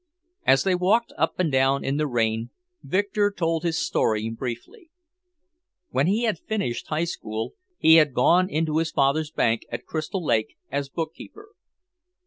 As 0.47 0.63
they 0.63 0.73
walked 0.73 1.13
up 1.15 1.39
and 1.39 1.51
down 1.51 1.83
in 1.85 1.97
the 1.97 2.07
rain, 2.07 2.49
Victor 2.81 3.29
told 3.31 3.61
his 3.61 3.77
story 3.77 4.31
briefly. 4.31 4.89
When 5.89 6.07
he 6.07 6.23
had 6.23 6.39
finished 6.39 6.87
High 6.87 7.03
School, 7.03 7.53
he 7.77 7.97
had 7.97 8.15
gone 8.15 8.49
into 8.49 8.77
his 8.79 8.89
father's 8.89 9.29
bank 9.29 9.61
at 9.71 9.85
Crystal 9.85 10.25
Lake 10.25 10.57
as 10.71 10.89
bookkeeper. 10.89 11.49